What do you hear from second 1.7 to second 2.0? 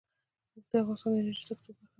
برخه ده.